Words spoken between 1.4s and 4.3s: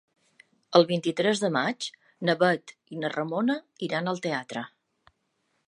de maig na Bet i na Ramona iran al